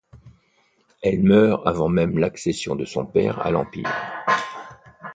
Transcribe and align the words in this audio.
Elle 1.03 1.21
meurt 1.21 1.61
avant 1.67 1.87
même 1.87 2.17
l'accession 2.17 2.75
de 2.75 2.85
son 2.85 3.05
père 3.05 3.39
à 3.45 3.51
l'empire. 3.51 3.93